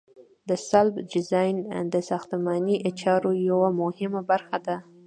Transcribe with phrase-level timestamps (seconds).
[0.49, 1.55] د سلب ډیزاین
[1.93, 4.75] د ساختماني چارو یوه مهمه برخه ده